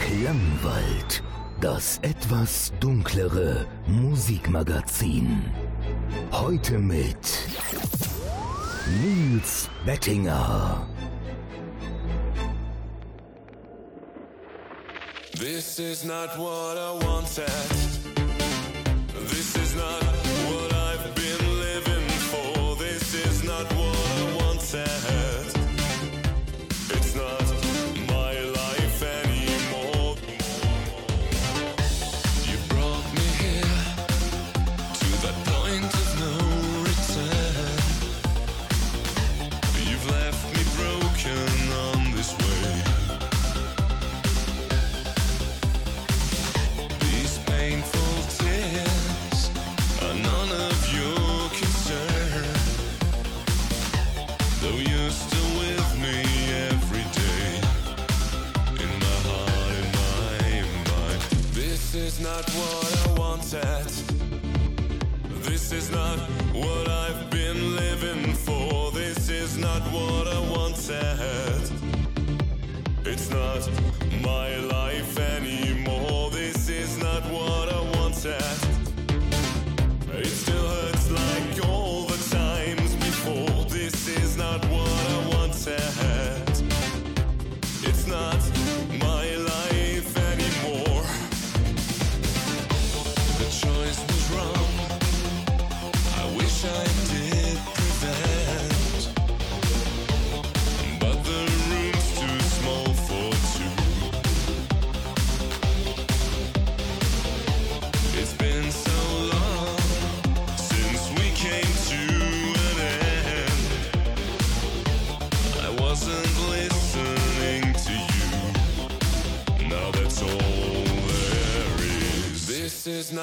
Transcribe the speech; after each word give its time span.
Klangwald, 0.00 1.22
das 1.60 1.98
etwas 2.02 2.72
dunklere 2.80 3.66
Musikmagazin. 3.86 5.44
Heute 6.32 6.78
mit 6.78 7.16
Nils 9.02 9.68
Bettinger. 9.84 10.86
This 15.38 15.78
is 15.78 16.04
not 16.04 16.36
what 16.36 16.76
I 16.76 16.92
wanted. 17.04 17.48
This 19.28 19.56
is 19.56 19.76
not 19.76 20.17
not 62.38 62.50
what 62.50 63.06
I 63.06 63.18
wanted. 63.18 63.90
This 65.42 65.72
is 65.72 65.90
not 65.90 66.18
what 66.54 66.88
I've 66.88 67.30
been 67.30 67.74
living 67.74 68.32
for. 68.32 68.92
This 68.92 69.28
is 69.28 69.56
not 69.58 69.82
what 69.90 70.28
I 70.28 70.38
wanted. 70.54 71.62
It's 73.04 73.28
not 73.30 73.68
my 74.22 74.56
life 74.56 75.18
anymore. 75.18 75.77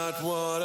Not 0.05 0.21
what 0.21 0.64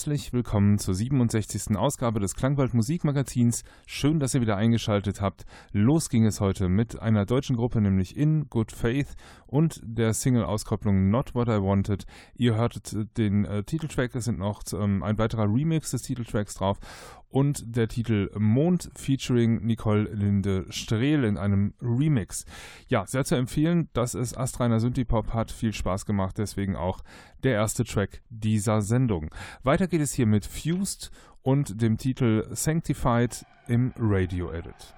Herzlich 0.00 0.32
willkommen 0.32 0.78
zur 0.78 0.94
67. 0.94 1.76
Ausgabe 1.76 2.20
des 2.20 2.34
Klangwald 2.34 2.72
Musikmagazins. 2.72 3.64
Schön, 3.84 4.18
dass 4.18 4.34
ihr 4.34 4.40
wieder 4.40 4.56
eingeschaltet 4.56 5.20
habt. 5.20 5.44
Los 5.72 6.08
ging 6.08 6.24
es 6.24 6.40
heute 6.40 6.70
mit 6.70 6.98
einer 6.98 7.26
deutschen 7.26 7.54
Gruppe, 7.54 7.82
nämlich 7.82 8.16
In 8.16 8.48
Good 8.48 8.72
Faith 8.72 9.14
und 9.46 9.78
der 9.84 10.14
Single-Auskopplung 10.14 11.10
Not 11.10 11.34
What 11.34 11.48
I 11.48 11.60
Wanted. 11.60 12.06
Ihr 12.34 12.54
hörtet 12.54 13.18
den 13.18 13.44
äh, 13.44 13.62
Titeltrack, 13.62 14.14
es 14.14 14.24
sind 14.24 14.38
noch 14.38 14.62
ähm, 14.72 15.02
ein 15.02 15.18
weiterer 15.18 15.44
Remix 15.44 15.90
des 15.90 16.00
Titeltracks 16.00 16.54
drauf 16.54 16.78
und 17.30 17.76
der 17.76 17.88
Titel 17.88 18.30
Mond 18.36 18.90
featuring 18.94 19.64
Nicole 19.64 20.02
Linde 20.12 20.66
Strehl 20.68 21.24
in 21.24 21.38
einem 21.38 21.74
Remix. 21.80 22.44
Ja, 22.88 23.06
sehr 23.06 23.24
zu 23.24 23.36
empfehlen, 23.36 23.88
dass 23.92 24.14
es 24.14 24.36
astreiner 24.36 24.80
Synthie-Pop 24.80 25.32
hat, 25.32 25.50
viel 25.50 25.72
Spaß 25.72 26.06
gemacht, 26.06 26.38
deswegen 26.38 26.76
auch 26.76 27.00
der 27.42 27.52
erste 27.52 27.84
Track 27.84 28.22
dieser 28.28 28.82
Sendung. 28.82 29.30
Weiter 29.62 29.86
geht 29.86 30.00
es 30.00 30.12
hier 30.12 30.26
mit 30.26 30.44
Fused 30.44 31.10
und 31.42 31.80
dem 31.80 31.96
Titel 31.96 32.46
Sanctified 32.50 33.46
im 33.68 33.92
Radio 33.96 34.50
Edit. 34.50 34.94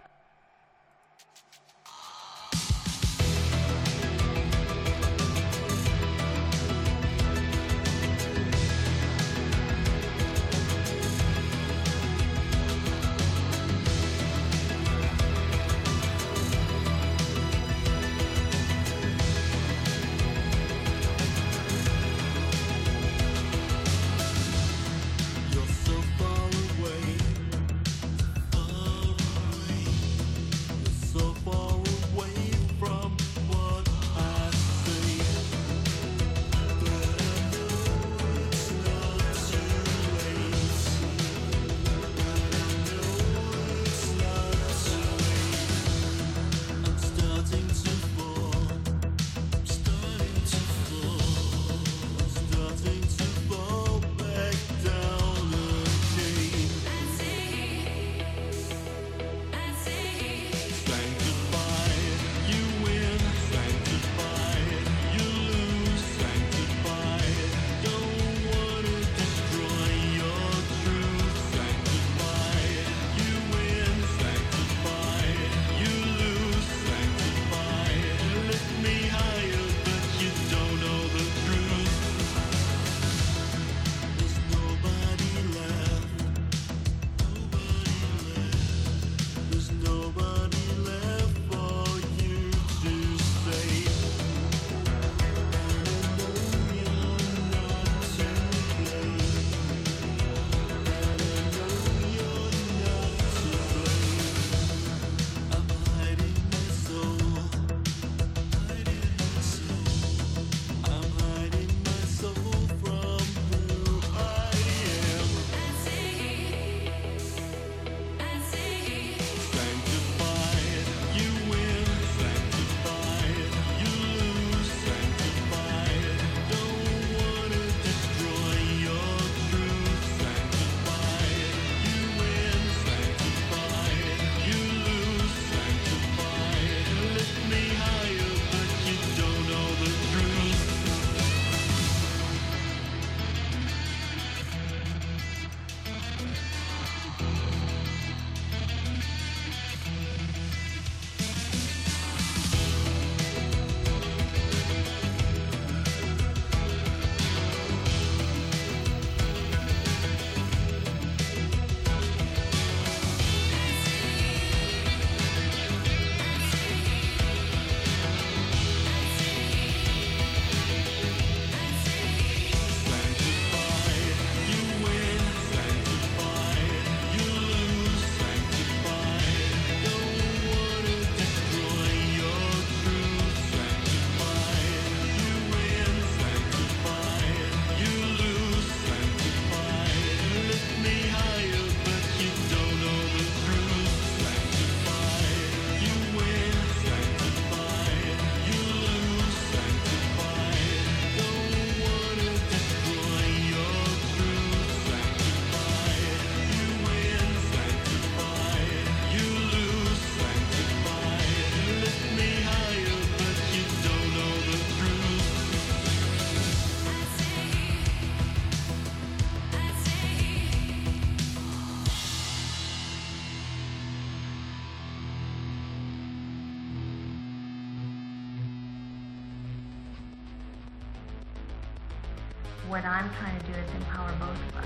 What 232.72 232.86
I'm 232.86 233.10
trying 233.16 233.38
to 233.38 233.46
do 233.46 233.52
is 233.52 233.74
empower 233.74 234.10
both 234.18 234.30
of 234.48 234.56
us. 234.56 234.61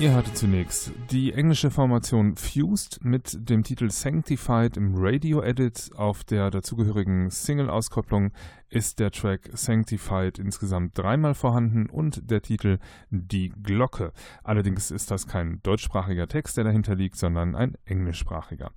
Ihr 0.00 0.12
hörtet 0.12 0.36
zunächst 0.36 0.92
die 1.10 1.32
englische 1.32 1.72
Formation 1.72 2.36
Fused 2.36 3.04
mit 3.04 3.36
dem 3.50 3.64
Titel 3.64 3.90
Sanctified 3.90 4.76
im 4.76 4.94
Radio-Edit. 4.94 5.90
Auf 5.96 6.22
der 6.22 6.52
dazugehörigen 6.52 7.30
Single-Auskopplung 7.30 8.30
ist 8.70 9.00
der 9.00 9.10
Track 9.10 9.50
Sanctified 9.54 10.38
insgesamt 10.38 10.96
dreimal 10.96 11.34
vorhanden 11.34 11.90
und 11.90 12.30
der 12.30 12.42
Titel 12.42 12.78
Die 13.10 13.48
Glocke. 13.48 14.12
Allerdings 14.44 14.92
ist 14.92 15.10
das 15.10 15.26
kein 15.26 15.60
deutschsprachiger 15.64 16.28
Text, 16.28 16.58
der 16.58 16.64
dahinter 16.64 16.94
liegt, 16.94 17.16
sondern 17.16 17.56
ein 17.56 17.76
englischsprachiger. 17.84 18.70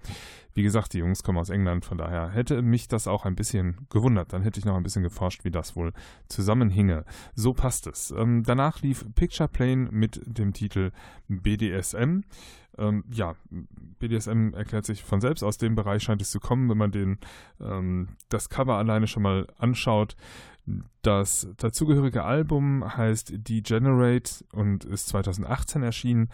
Wie 0.53 0.63
gesagt, 0.63 0.93
die 0.93 0.99
Jungs 0.99 1.23
kommen 1.23 1.37
aus 1.37 1.49
England, 1.49 1.85
von 1.85 1.97
daher 1.97 2.29
hätte 2.29 2.61
mich 2.61 2.87
das 2.87 3.07
auch 3.07 3.25
ein 3.25 3.35
bisschen 3.35 3.87
gewundert. 3.89 4.33
Dann 4.33 4.41
hätte 4.41 4.59
ich 4.59 4.65
noch 4.65 4.75
ein 4.75 4.83
bisschen 4.83 5.03
geforscht, 5.03 5.43
wie 5.43 5.51
das 5.51 5.75
wohl 5.75 5.93
zusammenhinge. 6.27 7.05
So 7.35 7.53
passt 7.53 7.87
es. 7.87 8.11
Ähm, 8.11 8.43
danach 8.43 8.81
lief 8.81 9.05
Picture 9.15 9.49
Plane 9.49 9.89
mit 9.91 10.21
dem 10.25 10.53
Titel 10.53 10.91
BDSM. 11.27 12.21
Ähm, 12.77 13.03
ja, 13.11 13.35
BDSM 13.99 14.53
erklärt 14.53 14.85
sich 14.85 15.03
von 15.03 15.21
selbst. 15.21 15.43
Aus 15.43 15.57
dem 15.57 15.75
Bereich 15.75 16.03
scheint 16.03 16.21
es 16.21 16.31
zu 16.31 16.39
kommen, 16.39 16.69
wenn 16.69 16.77
man 16.77 16.91
den, 16.91 17.17
ähm, 17.59 18.09
das 18.29 18.49
Cover 18.49 18.77
alleine 18.77 19.07
schon 19.07 19.23
mal 19.23 19.47
anschaut. 19.57 20.15
Das 21.01 21.47
dazugehörige 21.57 22.23
Album 22.23 22.95
heißt 22.95 23.33
Degenerate 23.35 24.45
und 24.53 24.85
ist 24.85 25.07
2018 25.07 25.81
erschienen. 25.81 26.29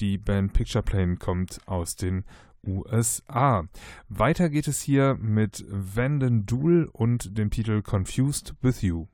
Die 0.00 0.18
Band 0.18 0.52
Picture 0.52 0.82
Plane 0.82 1.16
kommt 1.16 1.60
aus 1.66 1.96
den 1.96 2.24
USA. 2.66 3.66
Weiter 4.08 4.48
geht 4.48 4.68
es 4.68 4.80
hier 4.82 5.16
mit 5.20 5.64
Vanden 5.68 6.46
Dool 6.46 6.88
und 6.92 7.36
dem 7.36 7.50
Titel 7.50 7.82
Confused 7.82 8.54
with 8.62 8.82
You. 8.82 9.06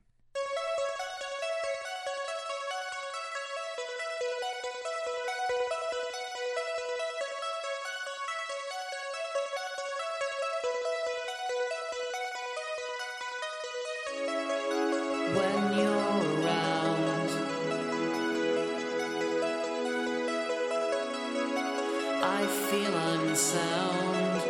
I 22.20 22.46
feel 22.46 22.94
unsound. 22.96 24.42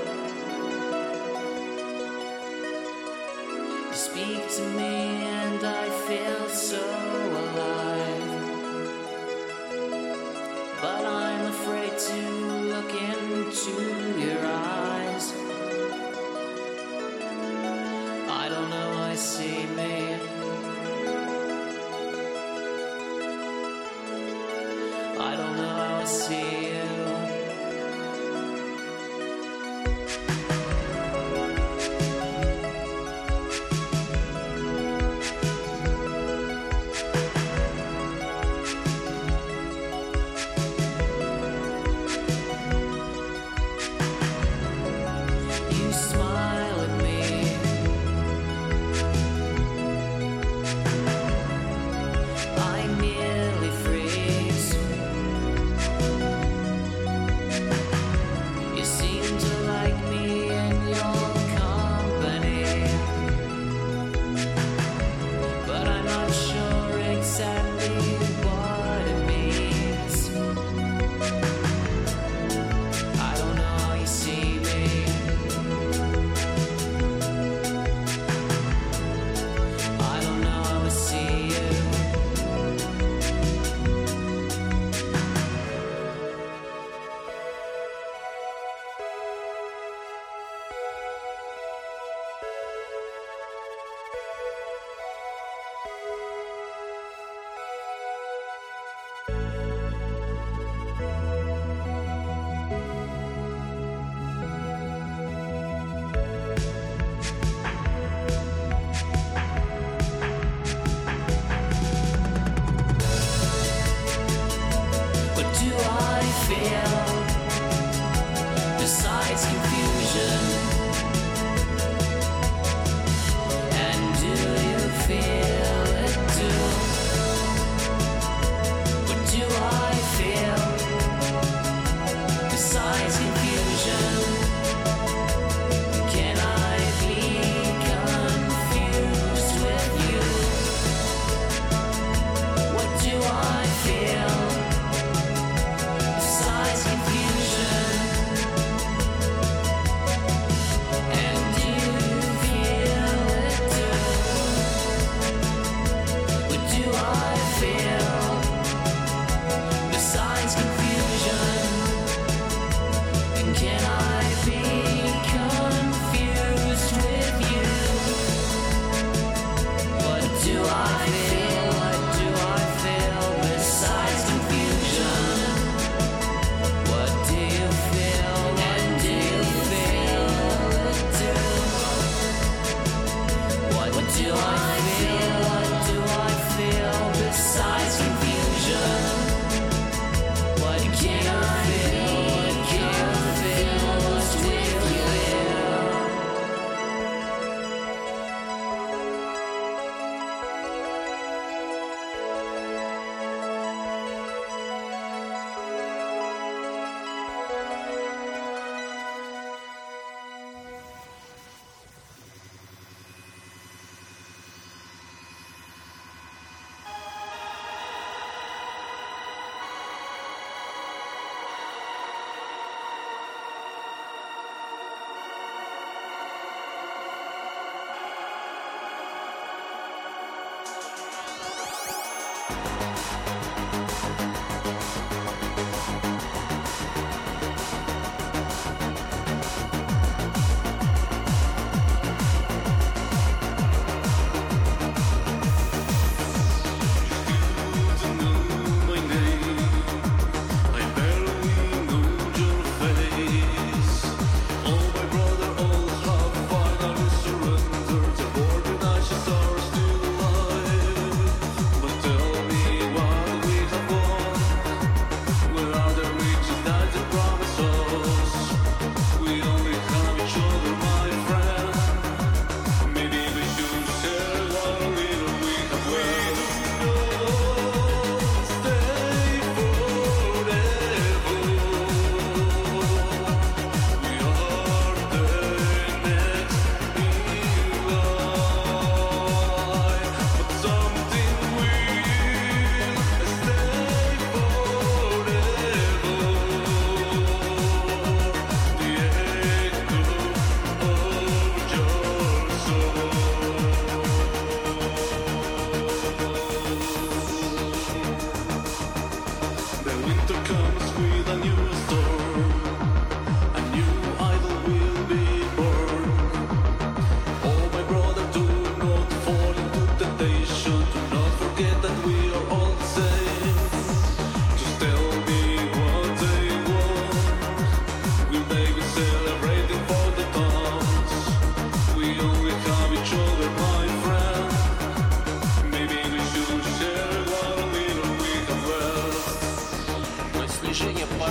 You 3.87 3.93
speak 3.93 4.49
to 4.57 4.63
me, 4.71 5.27
and 5.27 5.63
I 5.65 5.91
feel 6.09 6.49
so 6.49 6.83
alive. 7.45 8.49
But 10.81 11.05
I'm 11.05 11.45
afraid 11.47 11.99
to 11.99 12.21
look 12.73 12.91
into 12.91 14.19
your 14.19 14.47
eyes. 14.47 15.35
I 18.31 18.49
don't 18.49 18.71
know, 18.71 18.91
I 19.11 19.15
see 19.15 19.67
me. 19.67 20.15
I 25.21 25.37
don't 25.37 25.57
know 25.57 25.69
how 25.69 25.97
I 25.97 26.05
see. 26.05 26.68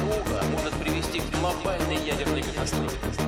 Куба 0.07 0.41
может 0.53 0.73
привести 0.75 1.19
к 1.19 1.29
глобальной 1.37 1.97
ядерной 1.97 2.41
катастрофе. 2.41 3.26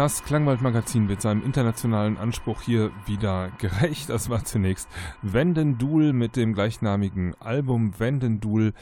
Das 0.00 0.24
Klangwald-Magazin 0.24 1.10
wird 1.10 1.20
seinem 1.20 1.44
internationalen 1.44 2.16
Anspruch 2.16 2.62
hier 2.62 2.90
wieder 3.04 3.50
gerecht. 3.58 4.08
Das 4.08 4.30
war 4.30 4.42
zunächst 4.46 4.88
Vendendul 5.20 6.14
mit 6.14 6.36
dem 6.36 6.54
gleichnamigen 6.54 7.34
Album 7.38 7.92
Vendendul. 8.00 8.72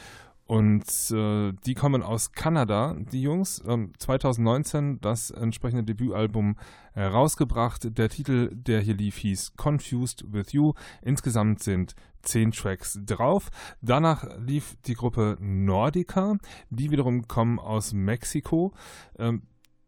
Und 0.45 0.85
äh, 1.11 1.51
die 1.65 1.73
kommen 1.73 2.03
aus 2.03 2.31
Kanada, 2.31 2.95
die 3.11 3.21
Jungs. 3.21 3.61
Ähm, 3.67 3.91
2019 3.97 5.01
das 5.01 5.29
entsprechende 5.29 5.83
Debütalbum 5.83 6.55
äh, 6.95 7.03
rausgebracht. 7.03 7.97
Der 7.97 8.07
Titel, 8.07 8.49
der 8.55 8.79
hier 8.79 8.95
lief, 8.95 9.17
hieß 9.17 9.57
Confused 9.57 10.23
with 10.31 10.53
You. 10.53 10.71
Insgesamt 11.01 11.61
sind 11.61 11.95
zehn 12.21 12.53
Tracks 12.53 12.97
drauf. 13.05 13.49
Danach 13.81 14.25
lief 14.39 14.77
die 14.85 14.93
Gruppe 14.93 15.35
Nordica. 15.41 16.37
Die 16.69 16.91
wiederum 16.91 17.27
kommen 17.27 17.59
aus 17.59 17.91
Mexiko. 17.91 18.71
Ähm, 19.17 19.41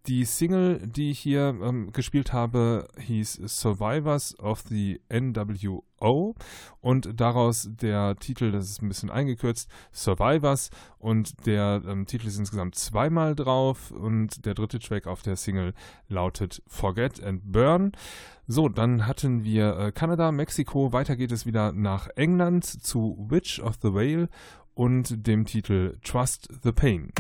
die 0.08 0.26
Single, 0.26 0.80
die 0.86 1.12
ich 1.12 1.20
hier 1.20 1.56
ähm, 1.62 1.92
gespielt 1.92 2.34
habe, 2.34 2.88
hieß 2.98 3.42
Survivors 3.46 4.38
of 4.40 4.62
the 4.62 5.00
NWO 5.12 6.36
und 6.80 7.20
daraus 7.20 7.70
der 7.70 8.16
Titel, 8.16 8.52
das 8.52 8.70
ist 8.70 8.82
ein 8.82 8.88
bisschen 8.88 9.12
eingekürzt, 9.12 9.70
Survivors 9.92 10.72
und 10.98 11.46
der 11.46 11.84
ähm, 11.88 12.06
Titel 12.06 12.28
ist 12.28 12.40
insgesamt 12.40 12.76
zweimal 12.76 13.36
drauf 13.36 13.92
und 13.92 14.46
der 14.46 14.56
dritte 14.56 14.80
Track 14.80 15.06
auf 15.06 15.22
der 15.22 15.36
Single 15.36 15.74
lautet 16.08 16.64
Forget 16.68 17.24
and 17.24 17.52
Burn. 17.52 17.92
So, 18.48 18.70
dann 18.70 19.06
hatten 19.06 19.44
wir 19.44 19.78
äh, 19.78 19.92
Kanada, 19.92 20.32
Mexiko, 20.32 20.92
weiter 20.92 21.16
geht 21.16 21.32
es 21.32 21.46
wieder 21.46 21.72
nach 21.74 22.08
England 22.16 22.66
zu 22.66 23.28
Witch 23.30 23.60
of 23.60 23.76
the 23.82 23.94
Whale 23.94 24.30
und 24.74 25.28
dem 25.28 25.46
Titel 25.46 25.98
Trust 26.04 26.50
the 26.64 26.72
Pain. 26.72 27.12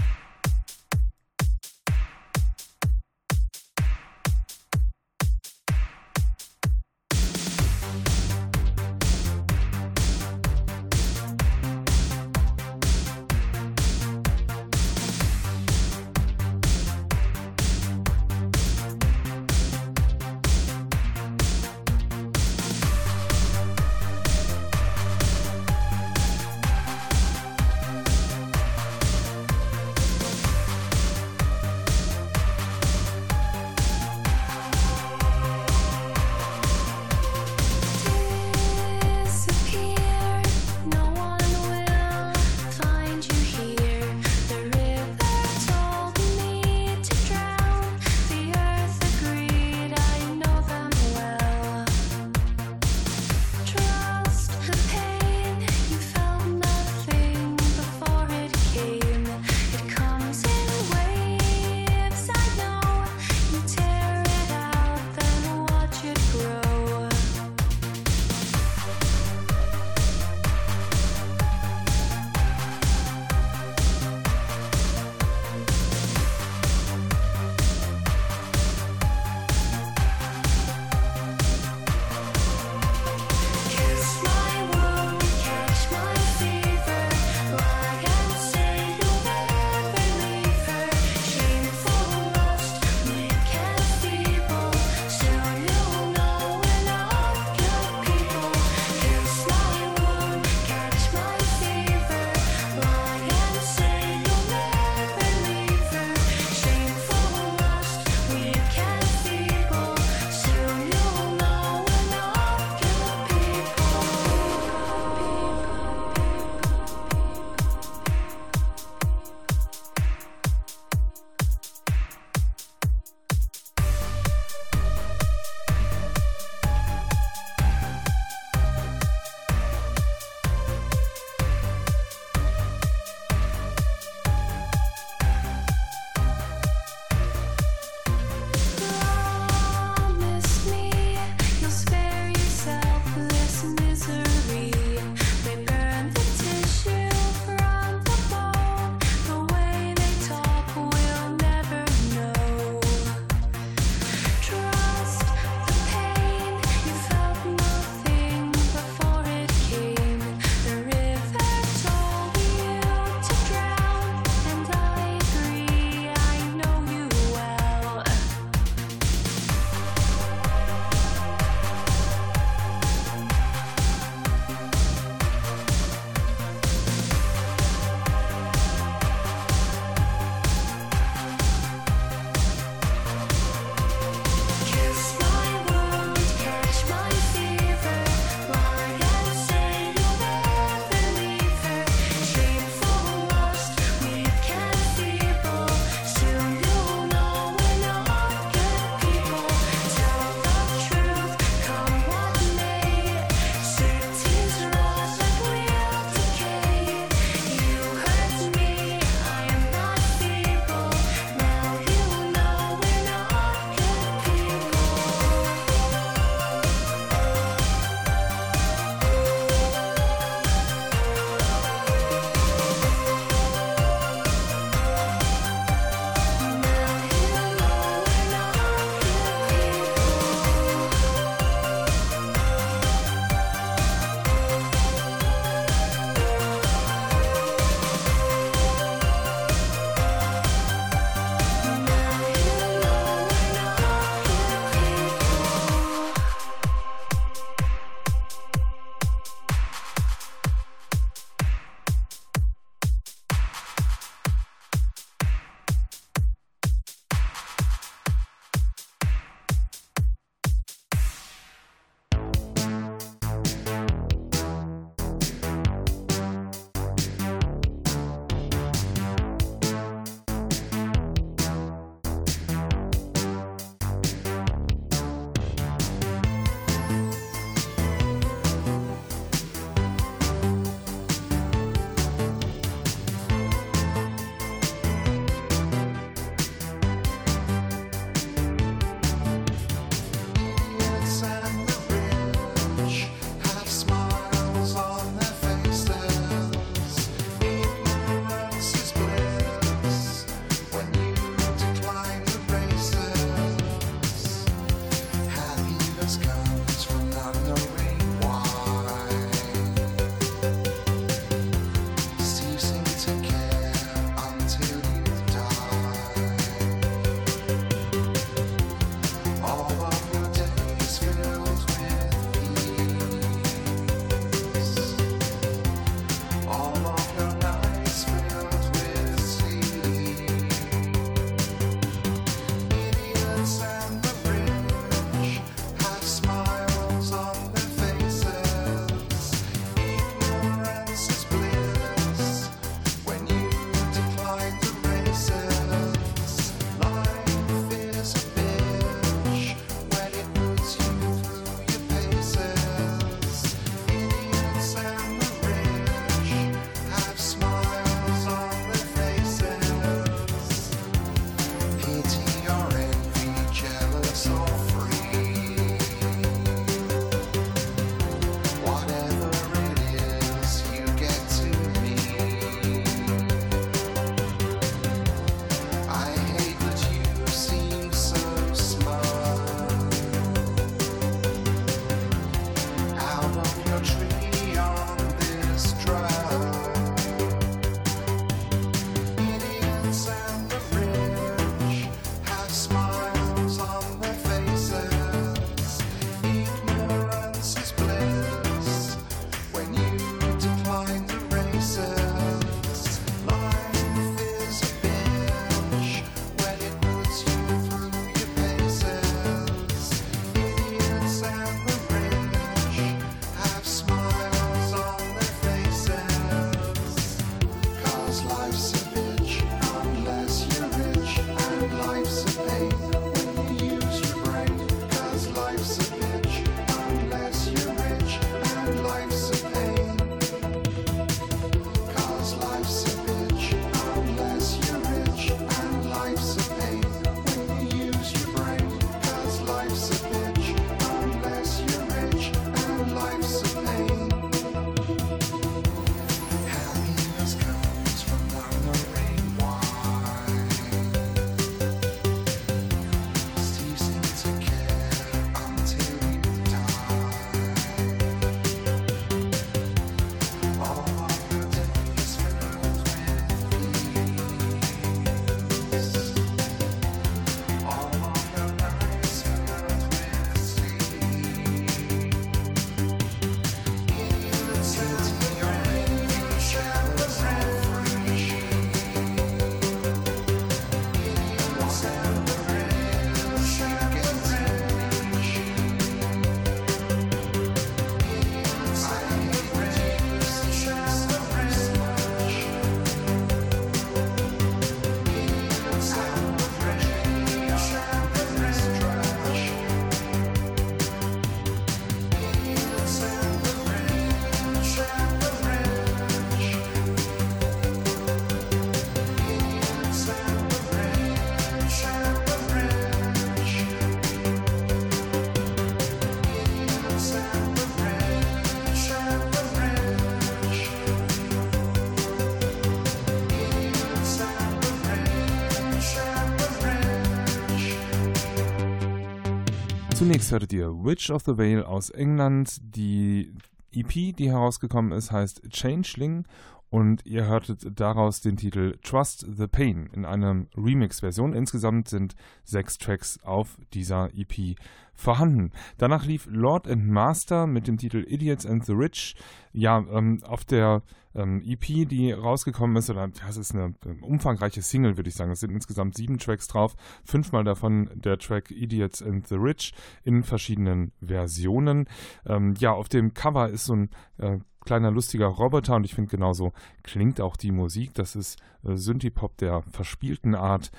Zunächst 530.01 530.31
hörtet 530.31 530.51
ihr 530.51 530.83
Witch 530.83 531.11
of 531.11 531.21
the 531.27 531.37
Vale 531.37 531.67
aus 531.67 531.91
England. 531.91 532.59
Die 532.75 533.31
EP, 533.71 534.15
die 534.15 534.31
herausgekommen 534.31 534.93
ist, 534.93 535.11
heißt 535.11 535.43
Changeling 535.51 536.25
und 536.71 537.05
ihr 537.05 537.27
hörtet 537.27 537.79
daraus 537.79 538.19
den 538.19 538.35
Titel 538.35 538.79
Trust 538.81 539.23
the 539.31 539.45
Pain 539.45 539.91
in 539.93 540.03
einer 540.05 540.47
Remix-Version. 540.57 541.33
Insgesamt 541.33 541.87
sind 541.87 542.15
sechs 542.43 542.79
Tracks 542.79 543.19
auf 543.23 543.59
dieser 543.75 544.09
EP 544.15 544.55
vorhanden. 545.01 545.51
Danach 545.77 546.05
lief 546.05 546.27
Lord 546.29 546.67
and 546.67 546.87
Master 546.87 547.47
mit 547.47 547.67
dem 547.67 547.77
Titel 547.77 548.05
Idiots 548.07 548.45
and 548.45 548.65
the 548.65 548.73
Rich. 548.73 549.15
Ja, 549.51 549.83
ähm, 549.91 550.23
auf 550.23 550.45
der 550.45 550.83
ähm, 551.13 551.41
EP, 551.45 551.87
die 551.89 552.11
rausgekommen 552.11 552.77
ist, 552.77 552.89
oder 552.89 553.07
das 553.07 553.37
ist 553.37 553.53
eine 553.53 553.73
ähm, 553.85 554.03
umfangreiche 554.03 554.61
Single, 554.61 554.97
würde 554.97 555.09
ich 555.09 555.15
sagen. 555.15 555.31
Es 555.31 555.41
sind 555.41 555.51
insgesamt 555.51 555.95
sieben 555.95 556.17
Tracks 556.17 556.47
drauf. 556.47 556.75
Fünfmal 557.03 557.43
davon 557.43 557.89
der 557.93 558.17
Track 558.17 558.51
Idiots 558.51 559.01
and 559.01 559.27
the 559.27 559.35
Rich 559.35 559.73
in 560.03 560.23
verschiedenen 560.23 560.91
Versionen. 561.01 561.87
Ähm, 562.25 562.53
ja, 562.59 562.71
auf 562.71 562.87
dem 562.87 563.13
Cover 563.13 563.49
ist 563.49 563.65
so 563.65 563.75
ein 563.75 563.89
äh, 564.17 564.37
kleiner 564.63 564.91
lustiger 564.91 565.27
Roboter 565.27 565.75
und 565.75 565.85
ich 565.85 565.95
finde 565.95 566.11
genauso 566.11 566.53
klingt 566.83 567.19
auch 567.19 567.35
die 567.35 567.51
Musik. 567.51 567.93
Das 567.93 568.15
ist 568.15 568.39
äh, 568.63 568.75
Synthie-Pop 568.75 569.37
der 569.37 569.63
verspielten 569.63 570.35
Art. 570.35 570.71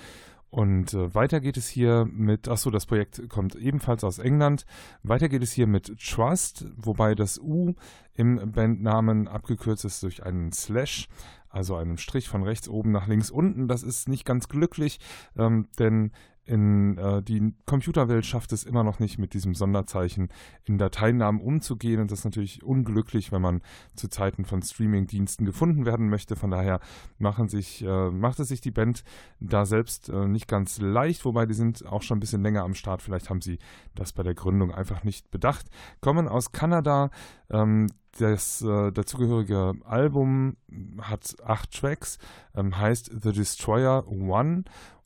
Und 0.52 0.92
äh, 0.92 1.14
weiter 1.14 1.40
geht 1.40 1.56
es 1.56 1.66
hier 1.66 2.04
mit, 2.04 2.46
achso, 2.46 2.70
das 2.70 2.84
Projekt 2.84 3.26
kommt 3.30 3.54
ebenfalls 3.54 4.04
aus 4.04 4.18
England. 4.18 4.66
Weiter 5.02 5.30
geht 5.30 5.42
es 5.42 5.50
hier 5.50 5.66
mit 5.66 5.98
Trust, 5.98 6.66
wobei 6.76 7.14
das 7.14 7.38
U 7.38 7.72
im 8.12 8.52
Bandnamen 8.52 9.28
abgekürzt 9.28 9.86
ist 9.86 10.02
durch 10.02 10.22
einen 10.22 10.52
Slash, 10.52 11.08
also 11.48 11.74
einen 11.76 11.96
Strich 11.96 12.28
von 12.28 12.42
rechts 12.42 12.68
oben 12.68 12.92
nach 12.92 13.06
links 13.06 13.30
unten. 13.30 13.66
Das 13.66 13.82
ist 13.82 14.10
nicht 14.10 14.26
ganz 14.26 14.50
glücklich, 14.50 15.00
ähm, 15.38 15.68
denn 15.78 16.12
in 16.44 16.98
äh, 16.98 17.22
die 17.22 17.54
Computerwelt 17.66 18.26
schafft 18.26 18.52
es 18.52 18.64
immer 18.64 18.82
noch 18.82 18.98
nicht, 18.98 19.18
mit 19.18 19.32
diesem 19.32 19.54
Sonderzeichen 19.54 20.28
in 20.64 20.76
Dateinamen 20.76 21.40
umzugehen. 21.40 22.00
Und 22.00 22.10
das 22.10 22.20
ist 22.20 22.24
natürlich 22.24 22.62
unglücklich, 22.62 23.30
wenn 23.30 23.42
man 23.42 23.62
zu 23.94 24.08
Zeiten 24.08 24.44
von 24.44 24.60
Streamingdiensten 24.60 25.46
gefunden 25.46 25.86
werden 25.86 26.08
möchte. 26.08 26.34
Von 26.34 26.50
daher 26.50 26.80
machen 27.18 27.48
sich, 27.48 27.84
äh, 27.84 28.10
macht 28.10 28.40
es 28.40 28.48
sich 28.48 28.60
die 28.60 28.72
Band 28.72 29.04
da 29.38 29.66
selbst 29.66 30.08
äh, 30.08 30.26
nicht 30.26 30.48
ganz 30.48 30.80
leicht, 30.80 31.24
wobei 31.24 31.46
die 31.46 31.54
sind 31.54 31.86
auch 31.86 32.02
schon 32.02 32.16
ein 32.16 32.20
bisschen 32.20 32.42
länger 32.42 32.64
am 32.64 32.74
Start. 32.74 33.02
Vielleicht 33.02 33.30
haben 33.30 33.40
sie 33.40 33.58
das 33.94 34.12
bei 34.12 34.24
der 34.24 34.34
Gründung 34.34 34.72
einfach 34.72 35.04
nicht 35.04 35.30
bedacht. 35.30 35.66
Kommen 36.00 36.26
aus 36.26 36.50
Kanada. 36.50 37.10
Ähm, 37.50 37.86
das 38.18 38.60
äh, 38.60 38.92
dazugehörige 38.92 39.72
Album 39.84 40.56
hat 41.00 41.36
acht 41.44 41.72
Tracks, 41.72 42.18
ähm, 42.54 42.76
heißt 42.76 43.10
The 43.22 43.32
Destroyer 43.32 44.06
One 44.06 44.64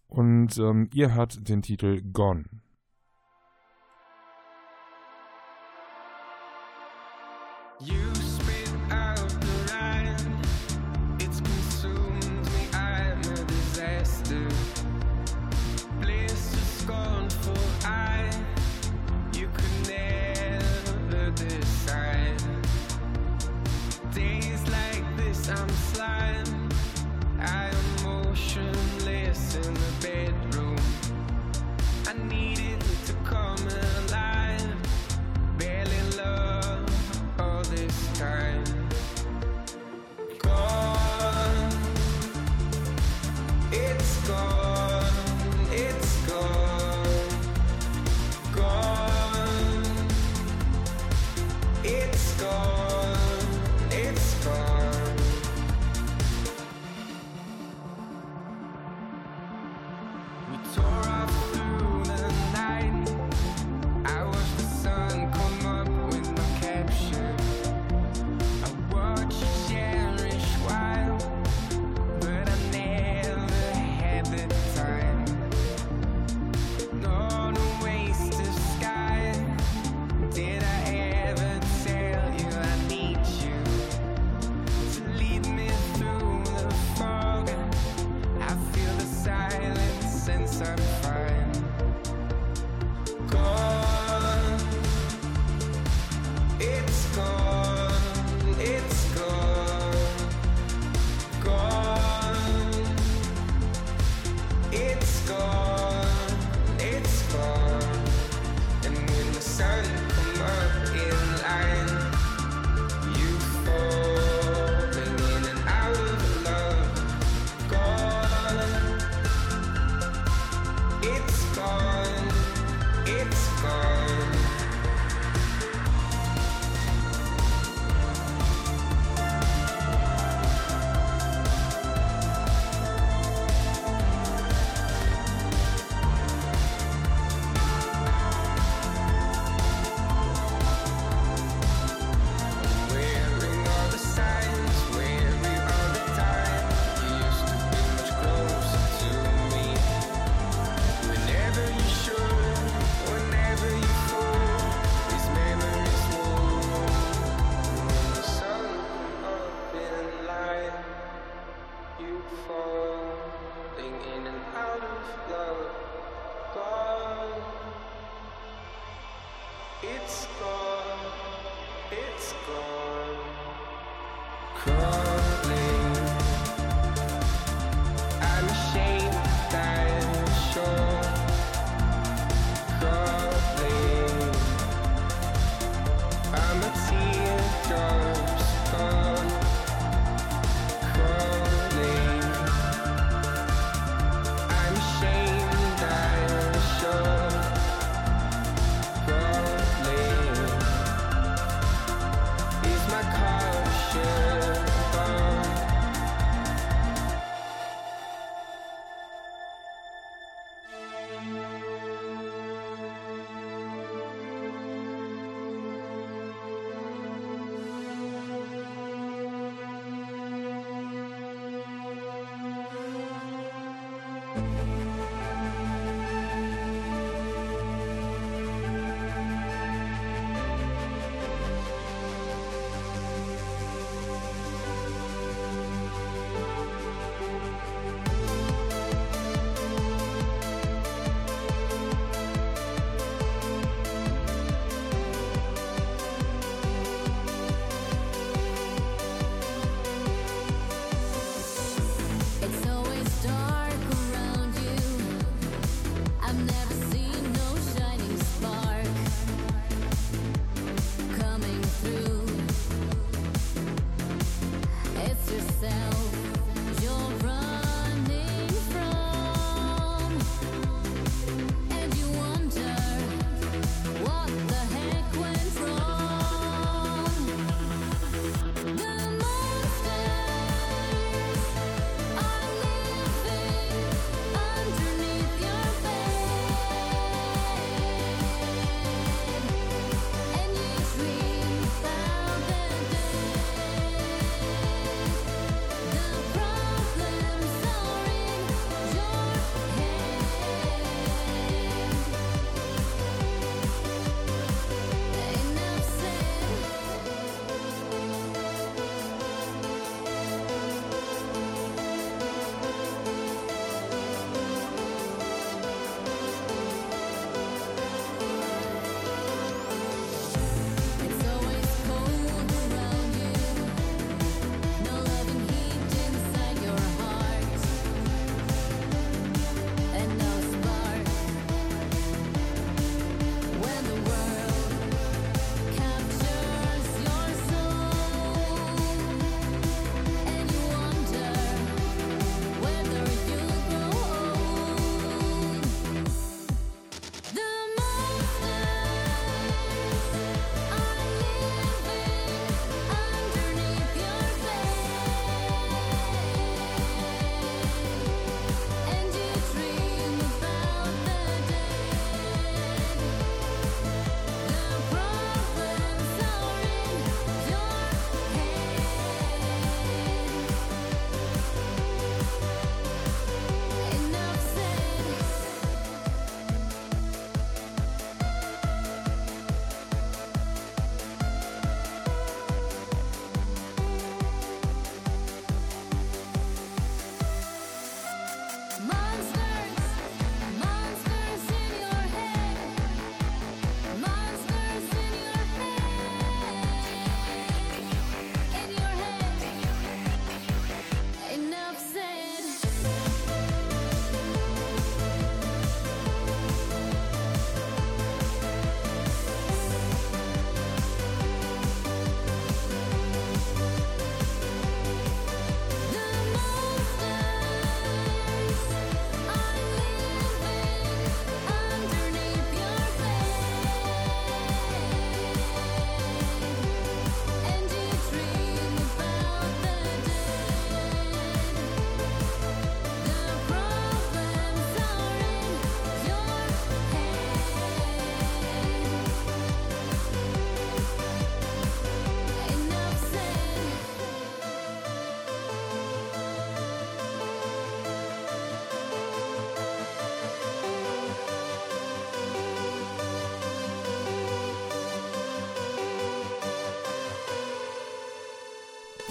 und 0.09 0.57
ähm, 0.59 0.88
ihr 0.95 1.14
hört 1.14 1.49
den 1.49 1.62
Titel 1.62 2.03
Gone. 2.12 2.45
You 7.81 8.06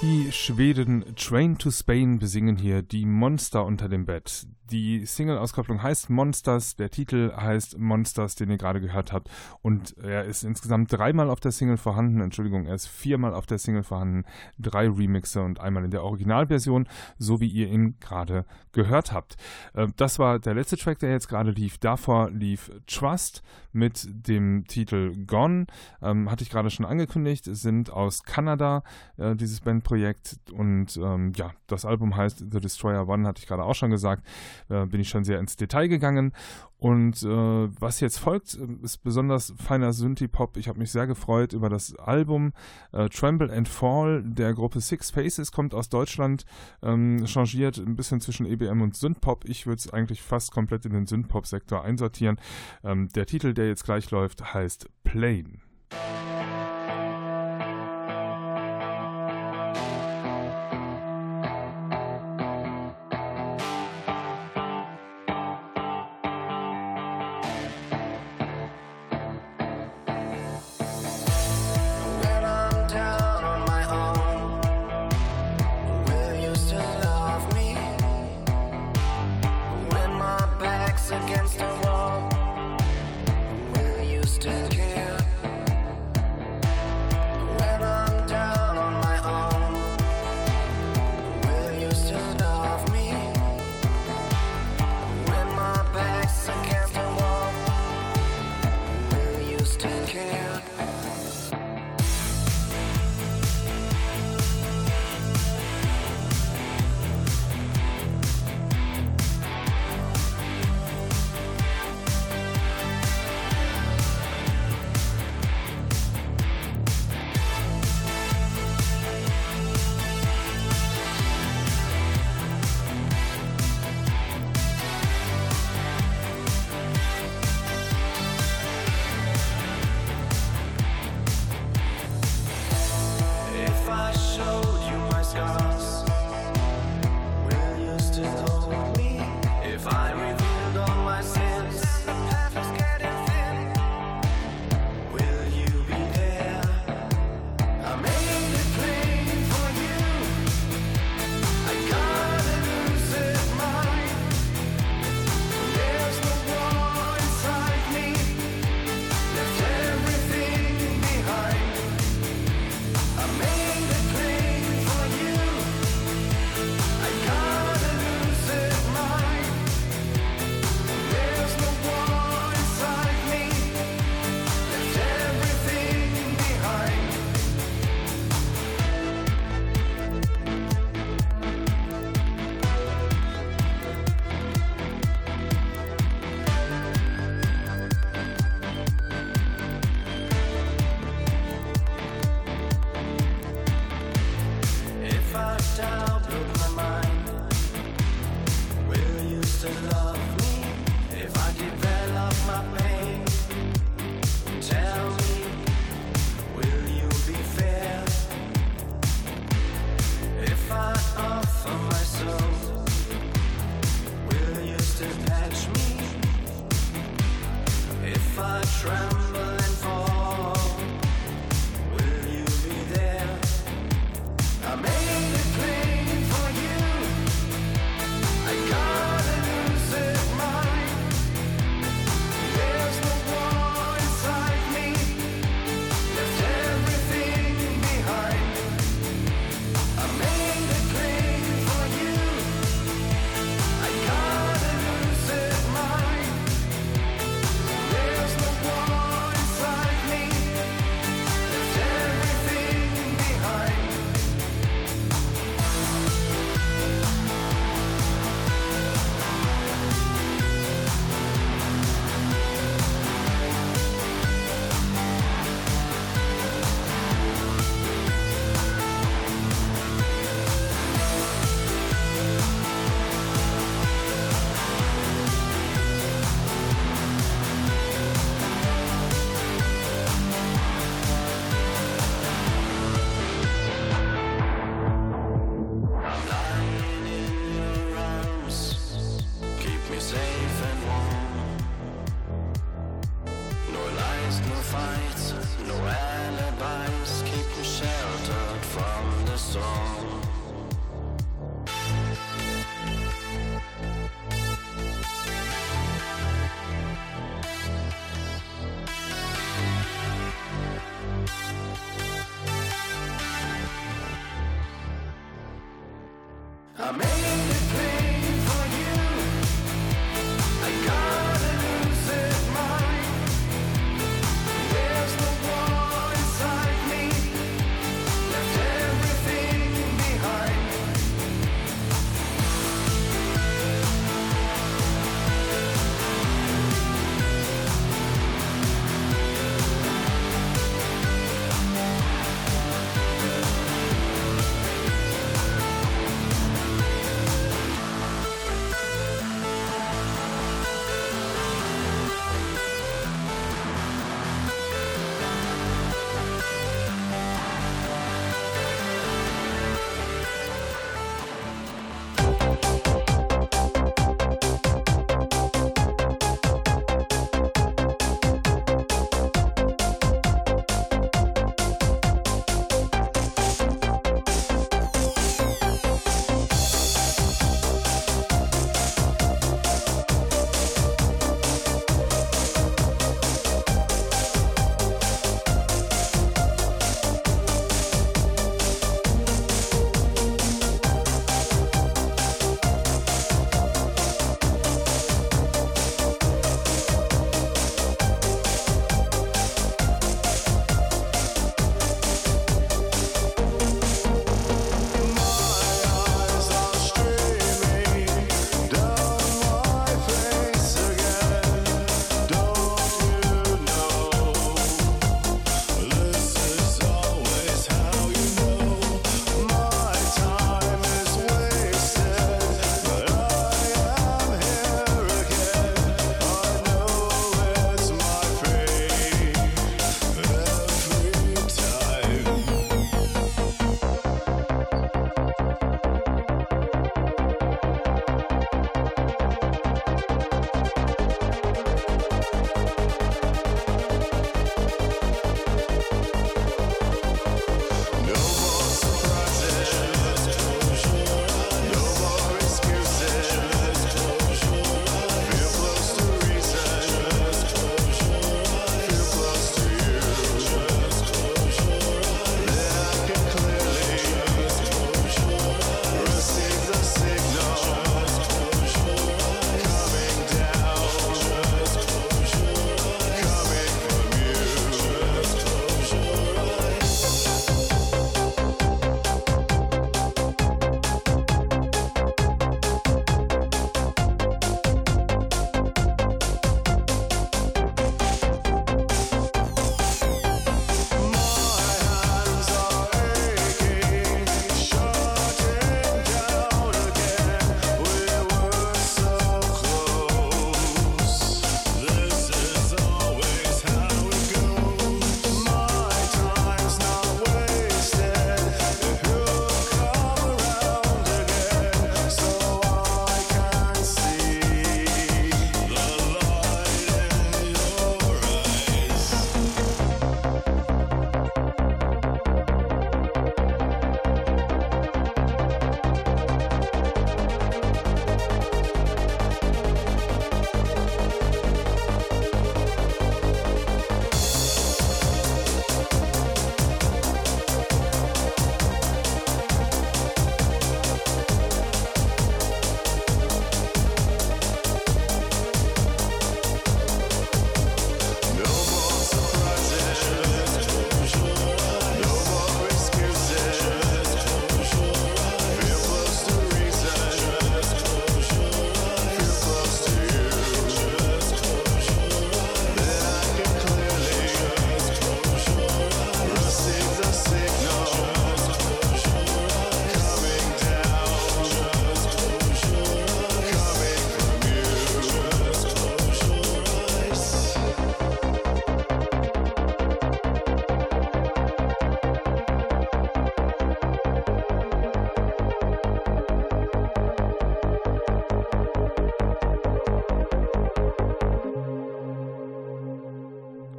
Die 0.05 0.31
Schweden 0.31 1.03
Train 1.15 1.57
to 1.57 1.71
Spain 1.71 2.19
besingen 2.19 2.57
hier 2.57 2.83
die 2.83 3.07
Monster 3.07 3.65
unter 3.65 3.89
dem 3.89 4.05
Bett. 4.05 4.45
Die 4.71 5.05
Single-Auskopplung 5.05 5.83
heißt 5.83 6.09
Monsters, 6.09 6.75
der 6.75 6.89
Titel 6.89 7.31
heißt 7.35 7.77
Monsters, 7.77 8.33
den 8.35 8.49
ihr 8.49 8.57
gerade 8.57 8.81
gehört 8.81 9.13
habt. 9.13 9.29
Und 9.61 9.95
er 9.97 10.25
ist 10.25 10.43
insgesamt 10.43 10.91
dreimal 10.91 11.29
auf 11.29 11.39
der 11.39 11.51
Single 11.51 11.77
vorhanden. 11.77 12.21
Entschuldigung, 12.21 12.65
er 12.65 12.73
ist 12.73 12.87
viermal 12.87 13.35
auf 13.35 13.45
der 13.45 13.59
Single 13.59 13.83
vorhanden. 13.83 14.25
Drei 14.59 14.87
Remixe 14.87 15.43
und 15.43 15.59
einmal 15.59 15.85
in 15.85 15.91
der 15.91 16.03
Originalversion, 16.03 16.87
so 17.19 17.39
wie 17.41 17.47
ihr 17.47 17.67
ihn 17.67 17.99
gerade 17.99 18.45
gehört 18.71 19.11
habt. 19.11 19.37
Äh, 19.73 19.87
Das 19.97 20.17
war 20.17 20.39
der 20.39 20.55
letzte 20.55 20.77
Track, 20.77 20.99
der 20.99 21.11
jetzt 21.11 21.29
gerade 21.29 21.51
lief. 21.51 21.77
Davor 21.77 22.31
lief 22.31 22.71
Trust 22.87 23.43
mit 23.71 24.07
dem 24.09 24.65
Titel 24.67 25.25
Gone. 25.27 25.67
Ähm, 26.01 26.31
hatte 26.31 26.43
ich 26.43 26.49
gerade 26.49 26.71
schon 26.71 26.85
angekündigt, 26.85 27.45
sind 27.45 27.91
aus 27.91 28.23
Kanada, 28.23 28.83
äh, 29.17 29.35
dieses 29.35 29.61
Bandprojekt. 29.61 29.94
Und 30.51 30.97
ähm, 30.97 31.33
ja, 31.35 31.51
das 31.67 31.85
Album 31.85 32.15
heißt 32.15 32.45
The 32.51 32.59
Destroyer 32.59 33.07
One, 33.07 33.27
hatte 33.27 33.41
ich 33.41 33.47
gerade 33.47 33.63
auch 33.63 33.75
schon 33.75 33.91
gesagt. 33.91 34.25
Äh, 34.69 34.85
bin 34.85 35.01
ich 35.01 35.09
schon 35.09 35.23
sehr 35.23 35.39
ins 35.39 35.55
Detail 35.55 35.87
gegangen. 35.87 36.33
Und 36.77 37.23
äh, 37.23 37.27
was 37.79 37.99
jetzt 37.99 38.19
folgt, 38.19 38.55
äh, 38.55 38.67
ist 38.83 39.03
besonders 39.03 39.53
feiner 39.57 39.93
Synthie-Pop. 39.93 40.57
Ich 40.57 40.67
habe 40.67 40.79
mich 40.79 40.91
sehr 40.91 41.07
gefreut 41.07 41.53
über 41.53 41.69
das 41.69 41.95
Album 41.95 42.53
äh, 42.91 43.09
Tremble 43.09 43.51
and 43.51 43.67
Fall 43.67 44.23
der 44.23 44.53
Gruppe 44.53 44.81
Six 44.81 45.11
Faces, 45.11 45.51
kommt 45.51 45.73
aus 45.73 45.89
Deutschland, 45.89 46.45
ähm, 46.83 47.25
changiert 47.25 47.77
ein 47.77 47.95
bisschen 47.95 48.21
zwischen 48.21 48.45
EBM 48.45 48.81
und 48.81 48.95
Synthpop. 48.95 49.45
Ich 49.45 49.65
würde 49.65 49.79
es 49.79 49.91
eigentlich 49.91 50.21
fast 50.21 50.51
komplett 50.51 50.85
in 50.85 50.93
den 50.93 51.07
Synthpop-Sektor 51.07 51.83
einsortieren. 51.83 52.37
Ähm, 52.83 53.09
der 53.15 53.25
Titel, 53.25 53.53
der 53.53 53.67
jetzt 53.67 53.85
gleich 53.85 54.11
läuft, 54.11 54.53
heißt 54.53 54.87
Plane. 55.03 55.59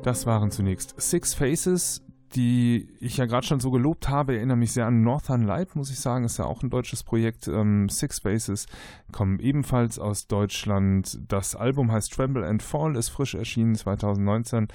Das 0.07 0.25
waren 0.25 0.53
zunächst 0.53 0.95
Six 1.01 1.35
Faces, 1.35 2.01
die 2.37 2.89
ich 3.01 3.17
ja 3.17 3.27
gerade 3.27 3.45
schon 3.45 3.59
so 3.59 3.73
gelobt 3.73 4.09
habe, 4.09 4.37
erinnere 4.37 4.57
mich 4.57 4.71
sehr 4.71 4.87
an 4.87 5.03
Northern 5.03 5.43
Light, 5.43 5.75
muss 5.75 5.91
ich 5.91 5.99
sagen. 5.99 6.25
Ist 6.25 6.39
ja 6.39 6.45
auch 6.45 6.63
ein 6.63 6.71
deutsches 6.71 7.03
Projekt. 7.03 7.49
Ähm, 7.49 7.89
Six 7.89 8.21
Faces 8.21 8.67
kommen 9.11 9.41
ebenfalls 9.41 9.99
aus 9.99 10.29
Deutschland. 10.29 11.19
Das 11.27 11.57
Album 11.57 11.91
heißt 11.91 12.13
Tremble 12.13 12.47
and 12.47 12.63
Fall, 12.63 12.95
ist 12.95 13.09
frisch 13.09 13.35
erschienen 13.35 13.75
2019. 13.75 14.69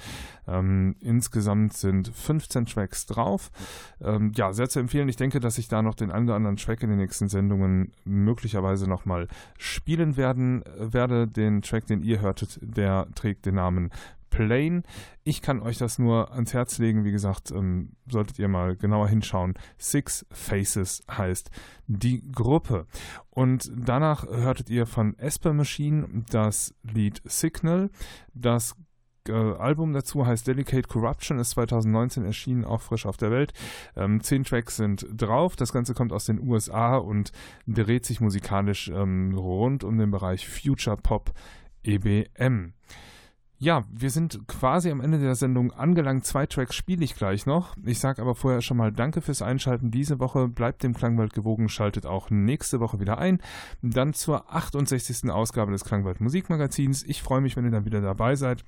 Ähm, 0.46 0.96
insgesamt 1.00 1.72
sind 1.72 2.08
15 2.08 2.66
Tracks 2.66 3.06
drauf. 3.06 3.50
Ähm, 4.02 4.32
ja, 4.36 4.52
sehr 4.52 4.68
zu 4.68 4.80
empfehlen. 4.80 5.08
Ich 5.08 5.16
denke, 5.16 5.40
dass 5.40 5.56
ich 5.56 5.68
da 5.68 5.80
noch 5.80 5.94
den 5.94 6.10
einen 6.10 6.26
oder 6.26 6.36
anderen 6.36 6.56
Track 6.58 6.82
in 6.82 6.90
den 6.90 6.98
nächsten 6.98 7.28
Sendungen 7.28 7.92
möglicherweise 8.04 8.86
nochmal 8.86 9.28
spielen 9.56 10.18
werden 10.18 10.62
werde. 10.76 11.26
Den 11.26 11.62
Track, 11.62 11.86
den 11.86 12.02
ihr 12.02 12.20
hörtet, 12.20 12.58
der 12.60 13.06
trägt 13.14 13.46
den 13.46 13.54
Namen 13.54 13.90
Plane. 14.32 14.82
Ich 15.22 15.42
kann 15.42 15.60
euch 15.60 15.78
das 15.78 16.00
nur 16.00 16.32
ans 16.32 16.54
Herz 16.54 16.78
legen. 16.78 17.04
Wie 17.04 17.12
gesagt, 17.12 17.52
ähm, 17.52 17.92
solltet 18.08 18.38
ihr 18.38 18.48
mal 18.48 18.74
genauer 18.76 19.08
hinschauen. 19.08 19.54
Six 19.78 20.26
Faces 20.32 21.02
heißt 21.08 21.50
die 21.86 22.22
Gruppe. 22.32 22.86
Und 23.30 23.70
danach 23.76 24.26
hörtet 24.26 24.70
ihr 24.70 24.86
von 24.86 25.16
Esper 25.18 25.52
Machine 25.52 26.24
das 26.30 26.74
Lied 26.82 27.20
Signal. 27.24 27.90
Das 28.34 28.74
äh, 29.28 29.32
Album 29.32 29.92
dazu 29.92 30.26
heißt 30.26 30.46
Delicate 30.46 30.88
Corruption, 30.88 31.38
ist 31.38 31.50
2019 31.50 32.24
erschienen, 32.24 32.64
auch 32.64 32.80
frisch 32.80 33.06
auf 33.06 33.18
der 33.18 33.30
Welt. 33.30 33.52
Ähm, 33.96 34.22
zehn 34.22 34.44
Tracks 34.44 34.76
sind 34.76 35.06
drauf. 35.14 35.56
Das 35.56 35.72
Ganze 35.72 35.92
kommt 35.94 36.12
aus 36.12 36.24
den 36.24 36.40
USA 36.40 36.96
und 36.96 37.32
dreht 37.66 38.06
sich 38.06 38.20
musikalisch 38.20 38.88
ähm, 38.88 39.34
rund 39.34 39.84
um 39.84 39.98
den 39.98 40.10
Bereich 40.10 40.48
Future 40.48 40.96
Pop 40.96 41.32
EBM. 41.84 42.72
Ja, 43.62 43.84
wir 43.92 44.10
sind 44.10 44.48
quasi 44.48 44.90
am 44.90 45.00
Ende 45.00 45.20
der 45.20 45.36
Sendung 45.36 45.70
angelangt. 45.70 46.26
Zwei 46.26 46.46
Tracks 46.46 46.74
spiele 46.74 47.04
ich 47.04 47.14
gleich 47.14 47.46
noch. 47.46 47.76
Ich 47.84 48.00
sage 48.00 48.20
aber 48.20 48.34
vorher 48.34 48.60
schon 48.60 48.76
mal 48.76 48.90
Danke 48.90 49.20
fürs 49.20 49.40
Einschalten 49.40 49.92
diese 49.92 50.18
Woche. 50.18 50.48
Bleibt 50.48 50.82
dem 50.82 50.94
Klangwald 50.94 51.32
gewogen, 51.32 51.68
schaltet 51.68 52.04
auch 52.04 52.28
nächste 52.28 52.80
Woche 52.80 52.98
wieder 52.98 53.18
ein. 53.18 53.40
Dann 53.80 54.14
zur 54.14 54.52
68. 54.52 55.30
Ausgabe 55.30 55.70
des 55.70 55.84
Klangwald 55.84 56.20
Musikmagazins. 56.20 57.04
Ich 57.04 57.22
freue 57.22 57.40
mich, 57.40 57.56
wenn 57.56 57.64
ihr 57.64 57.70
dann 57.70 57.84
wieder 57.84 58.00
dabei 58.00 58.34
seid. 58.34 58.64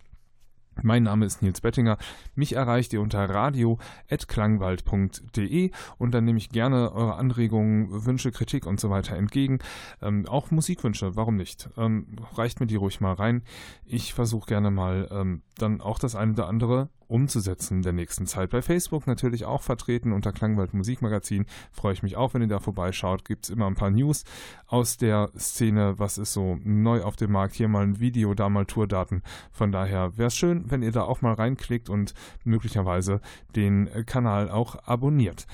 Mein 0.83 1.05
Name 1.05 1.25
ist 1.25 1.41
Nils 1.43 1.61
Bettinger. 1.61 1.99
Mich 2.35 2.55
erreicht 2.55 2.93
ihr 2.93 3.01
unter 3.01 3.31
radio.klangwald.de 3.31 5.71
und 5.99 6.13
dann 6.13 6.25
nehme 6.25 6.39
ich 6.39 6.49
gerne 6.51 6.91
eure 6.93 7.15
Anregungen, 7.17 8.05
Wünsche, 8.05 8.33
Kritik 8.33 8.67
und 8.67 8.81
so 8.81 8.91
weiter 8.91 9.15
entgegen. 9.17 9.61
Ähm, 10.03 10.27
auch 10.27 10.51
Musikwünsche, 10.51 11.15
warum 11.17 11.37
nicht? 11.37 11.71
Ähm, 11.77 12.17
reicht 12.35 12.59
mir 12.61 12.67
die 12.67 12.77
ruhig 12.77 13.01
mal 13.01 13.15
rein. 13.15 13.43
Ich 13.85 14.13
versuche 14.15 14.47
gerne 14.47 14.71
mal 14.71 15.09
ähm, 15.11 15.43
dann 15.57 15.81
auch 15.81 15.99
das 15.99 16.15
eine 16.17 16.33
oder 16.33 16.49
andere 16.49 16.91
umzusetzen 17.09 17.79
in 17.79 17.83
der 17.83 17.93
nächsten 17.93 18.27
Zeit. 18.27 18.51
Bei 18.51 18.63
Facebook 18.63 19.07
natürlich 19.07 19.45
auch 19.45 19.63
vertreten 19.63 20.13
unter 20.13 20.33
Klangwald 20.33 20.75
Musikmagazin. 20.75 21.47
Freue 21.73 21.93
ich 21.93 22.03
mich 22.03 22.17
auch, 22.17 22.35
wenn 22.35 22.43
ihr 22.43 22.49
da 22.49 22.59
vorbeischaut. 22.59 23.25
Gibt 23.25 23.45
es 23.45 23.51
immer 23.51 23.67
ein 23.67 23.75
paar 23.75 23.91
News 23.91 24.25
aus 24.67 24.97
der 24.97 25.31
Szene. 25.39 25.99
Was 25.99 26.19
ist 26.19 26.33
so 26.33 26.59
neu 26.65 27.03
auf 27.03 27.17
dem 27.17 27.33
Markt? 27.33 27.55
Hier 27.55 27.69
mal 27.69 27.85
ein 27.85 28.01
Video, 28.01 28.35
da 28.35 28.49
mal 28.49 28.67
Tourdaten. 28.67 29.23
Von 29.53 29.73
daher 29.73 30.17
wäre 30.17 30.29
es 30.29 30.37
schön, 30.37 30.71
wenn 30.71 30.83
ihr 30.83 30.93
da 30.93 31.03
auch 31.03 31.23
mal 31.23 31.35
reinklickt 31.35 31.89
und 31.89 32.15
möglicherweise 32.45 33.21
den 33.55 33.89
Kanal 34.07 34.51
auch 34.51 34.87
abonniert. 34.87 35.47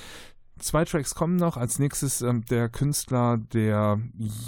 Zwei 0.60 0.84
Tracks 0.84 1.14
kommen 1.14 1.36
noch. 1.36 1.56
Als 1.56 1.78
nächstes 1.78 2.20
ähm, 2.20 2.44
der 2.44 2.68
Künstler, 2.68 3.38
der, 3.38 3.98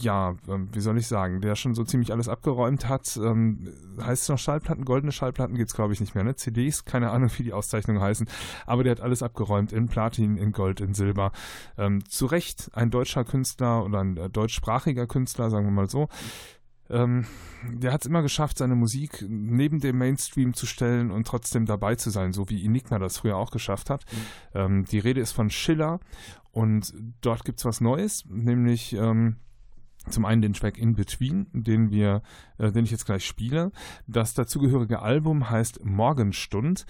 ja, 0.02 0.36
ähm, 0.46 0.68
wie 0.72 0.80
soll 0.80 0.98
ich 0.98 1.08
sagen, 1.08 1.40
der 1.40 1.56
schon 1.56 1.74
so 1.74 1.84
ziemlich 1.84 2.12
alles 2.12 2.28
abgeräumt 2.28 2.86
hat. 2.86 3.16
Ähm, 3.16 3.72
heißt 3.98 4.24
es 4.24 4.28
noch 4.28 4.38
Schallplatten? 4.38 4.84
Goldene 4.84 5.10
Schallplatten 5.10 5.56
gibt 5.56 5.70
es, 5.70 5.74
glaube 5.74 5.94
ich, 5.94 6.00
nicht 6.00 6.14
mehr, 6.14 6.22
ne? 6.22 6.36
CDs, 6.36 6.84
keine 6.84 7.10
Ahnung, 7.10 7.30
wie 7.38 7.44
die 7.44 7.54
Auszeichnungen 7.54 8.02
heißen. 8.02 8.28
Aber 8.66 8.84
der 8.84 8.90
hat 8.92 9.00
alles 9.00 9.22
abgeräumt 9.22 9.72
in 9.72 9.88
Platin, 9.88 10.36
in 10.36 10.52
Gold, 10.52 10.82
in 10.82 10.92
Silber. 10.92 11.32
Ähm, 11.78 12.04
zu 12.06 12.26
Recht 12.26 12.70
ein 12.74 12.90
deutscher 12.90 13.24
Künstler 13.24 13.82
oder 13.82 14.00
ein 14.00 14.18
äh, 14.18 14.28
deutschsprachiger 14.28 15.06
Künstler, 15.06 15.48
sagen 15.48 15.64
wir 15.64 15.72
mal 15.72 15.88
so. 15.88 16.08
Ähm, 16.92 17.26
der 17.70 17.92
hat 17.92 18.02
es 18.02 18.06
immer 18.06 18.22
geschafft, 18.22 18.58
seine 18.58 18.74
Musik 18.74 19.24
neben 19.28 19.80
dem 19.80 19.98
Mainstream 19.98 20.54
zu 20.54 20.66
stellen 20.66 21.10
und 21.10 21.26
trotzdem 21.26 21.66
dabei 21.66 21.96
zu 21.96 22.10
sein, 22.10 22.32
so 22.32 22.48
wie 22.48 22.64
Enigma 22.64 22.98
das 22.98 23.18
früher 23.18 23.36
auch 23.36 23.50
geschafft 23.50 23.90
hat. 23.90 24.04
Ähm, 24.54 24.84
die 24.84 24.98
Rede 24.98 25.20
ist 25.20 25.32
von 25.32 25.50
Schiller 25.50 26.00
und 26.50 26.92
dort 27.20 27.44
gibt 27.44 27.58
es 27.58 27.64
was 27.64 27.80
Neues, 27.80 28.24
nämlich 28.28 28.92
ähm, 28.92 29.36
zum 30.08 30.24
einen 30.24 30.42
den 30.42 30.52
Track 30.52 30.78
In 30.78 30.94
Between, 30.94 31.46
den 31.52 31.90
wir, 31.90 32.22
äh, 32.58 32.72
den 32.72 32.84
ich 32.84 32.90
jetzt 32.90 33.06
gleich 33.06 33.24
spiele. 33.24 33.70
Das 34.06 34.34
dazugehörige 34.34 35.00
Album 35.00 35.48
heißt 35.48 35.84
Morgenstund. 35.84 36.86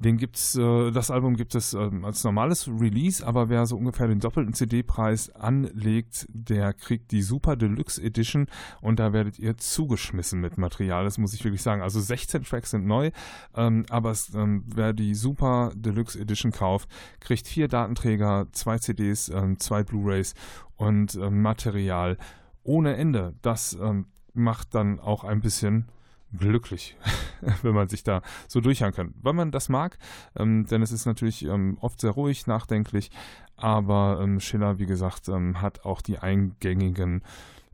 Den 0.00 0.16
gibt's, 0.16 0.54
äh, 0.56 0.90
das 0.92 1.10
Album 1.10 1.36
gibt 1.36 1.54
es 1.54 1.74
äh, 1.74 1.90
als 2.02 2.22
normales 2.22 2.68
Release, 2.68 3.26
aber 3.26 3.48
wer 3.48 3.66
so 3.66 3.76
ungefähr 3.76 4.06
den 4.06 4.20
doppelten 4.20 4.54
CD-Preis 4.54 5.30
anlegt, 5.34 6.26
der 6.30 6.72
kriegt 6.72 7.10
die 7.10 7.22
Super 7.22 7.56
Deluxe 7.56 8.00
Edition 8.00 8.46
und 8.80 9.00
da 9.00 9.12
werdet 9.12 9.38
ihr 9.38 9.56
zugeschmissen 9.56 10.40
mit 10.40 10.56
Material. 10.56 11.04
Das 11.04 11.18
muss 11.18 11.34
ich 11.34 11.44
wirklich 11.44 11.62
sagen. 11.62 11.82
Also 11.82 12.00
16 12.00 12.44
Tracks 12.44 12.70
sind 12.70 12.86
neu, 12.86 13.10
ähm, 13.56 13.86
aber 13.90 14.12
es, 14.12 14.32
ähm, 14.34 14.64
wer 14.66 14.92
die 14.92 15.14
Super 15.14 15.72
Deluxe 15.74 16.18
Edition 16.18 16.52
kauft, 16.52 16.88
kriegt 17.18 17.48
vier 17.48 17.66
Datenträger, 17.66 18.46
zwei 18.52 18.78
CDs, 18.78 19.28
ähm, 19.30 19.58
zwei 19.58 19.82
Blu-rays 19.82 20.34
und 20.76 21.16
ähm, 21.16 21.42
Material 21.42 22.18
ohne 22.62 22.96
Ende. 22.96 23.34
Das 23.42 23.76
ähm, 23.80 24.06
macht 24.32 24.74
dann 24.74 25.00
auch 25.00 25.24
ein 25.24 25.40
bisschen 25.40 25.88
glücklich, 26.36 26.96
wenn 27.62 27.74
man 27.74 27.88
sich 27.88 28.02
da 28.02 28.22
so 28.46 28.60
durchhören 28.60 28.92
kann. 28.92 29.14
Weil 29.20 29.32
man 29.32 29.50
das 29.50 29.68
mag, 29.68 29.98
ähm, 30.36 30.66
denn 30.66 30.82
es 30.82 30.92
ist 30.92 31.06
natürlich 31.06 31.44
ähm, 31.44 31.78
oft 31.80 32.00
sehr 32.00 32.10
ruhig, 32.10 32.46
nachdenklich, 32.46 33.10
aber 33.56 34.20
ähm, 34.22 34.40
Schiller, 34.40 34.78
wie 34.78 34.86
gesagt, 34.86 35.28
ähm, 35.28 35.60
hat 35.60 35.84
auch 35.84 36.00
die 36.00 36.18
eingängigen 36.18 37.22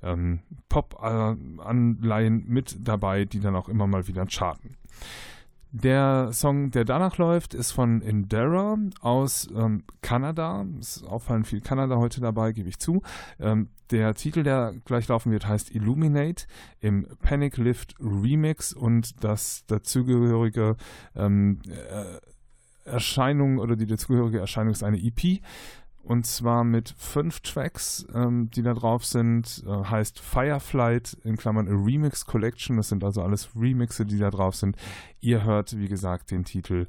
ähm, 0.03 0.41
Pop-Anleihen 0.69 2.45
mit 2.47 2.77
dabei, 2.81 3.25
die 3.25 3.41
dann 3.41 3.57
auch 3.57 3.69
immer 3.69 3.87
mal 3.87 4.07
wieder 4.07 4.27
charten. 4.27 4.77
Der 5.77 6.33
Song, 6.33 6.70
der 6.70 6.85
danach 6.85 7.18
läuft, 7.18 7.53
ist 7.53 7.72
von 7.72 8.01
Indera 8.01 8.79
aus 9.01 9.49
ähm, 9.57 9.83
Kanada. 10.03 10.64
Es 10.79 10.99
ist 10.99 11.03
auffallend 11.05 11.49
viel 11.49 11.61
Kanada 11.61 11.97
heute 11.97 12.20
dabei, 12.20 12.53
gebe 12.53 12.68
ich 12.68 12.79
zu. 12.79 13.03
Ähm, 13.41 13.70
der 13.91 14.14
Titel, 14.14 14.45
der 14.45 14.75
gleich 14.85 15.09
laufen 15.09 15.33
wird, 15.33 15.49
heißt 15.49 15.75
Illuminate 15.75 16.47
im 16.79 17.09
Panic 17.20 17.57
Lift 17.57 17.97
Remix 17.99 18.72
und 18.72 19.25
das 19.25 19.66
dazugehörige 19.66 20.77
ähm, 21.16 21.61
äh, 21.68 22.20
Erscheinung 22.89 23.59
oder 23.59 23.75
die 23.75 23.87
dazugehörige 23.87 24.39
Erscheinung 24.39 24.72
ist 24.72 24.85
eine 24.85 25.03
EP. 25.03 25.41
Und 26.05 26.27
zwar 26.27 26.65
mit 26.65 26.95
fünf 26.99 27.41
Tracks, 27.41 28.07
ähm, 28.15 28.51
die 28.51 28.63
da 28.63 28.75
drauf 28.75 29.07
sind. 29.07 29.65
Äh, 29.67 29.85
heißt 29.85 30.21
Fireflight 30.21 31.17
in 31.25 31.37
Klammern 31.37 31.67
a 31.67 31.73
Remix 31.73 32.27
Collection. 32.27 32.77
Das 32.77 32.91
sind 32.91 33.03
also 33.03 33.23
alles 33.23 33.49
Remixe, 33.57 34.05
die 34.05 34.19
da 34.19 34.31
drauf 34.31 34.55
sind. 34.55 34.77
Ihr 35.21 35.45
hört, 35.45 35.79
wie 35.79 35.89
gesagt, 35.89 36.31
den 36.31 36.45
Titel 36.45 36.87